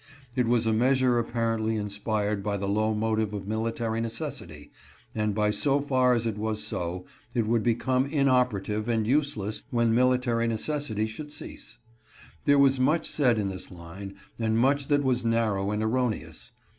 It 0.35 0.47
was 0.47 0.65
a 0.65 0.73
measure 0.73 1.19
apparently 1.19 1.75
inspired 1.75 2.41
by 2.43 2.57
the 2.57 2.67
low 2.67 2.91
motive 2.95 3.33
of 3.33 3.43
mili 3.43 3.75
tary 3.75 4.01
necessity, 4.01 4.71
and 5.13 5.35
by 5.35 5.51
so 5.51 5.79
far 5.79 6.13
as 6.13 6.25
it 6.25 6.39
was 6.39 6.63
so, 6.63 7.05
it 7.35 7.45
would 7.45 7.61
become 7.61 8.07
inoperative 8.07 8.87
and 8.87 9.05
useless 9.05 9.61
when 9.69 9.93
military 9.93 10.47
necessity 10.47 11.05
should 11.05 11.31
cease. 11.31 11.77
There 12.45 12.57
was 12.57 12.79
much 12.79 13.07
said 13.07 13.37
in 13.37 13.49
this 13.49 13.69
line, 13.69 14.15
and 14.39 14.57
much 14.57 14.87
that 14.87 15.03
was 15.03 15.23
narrow 15.23 15.69
and 15.69 15.83
erroneous. 15.83 16.51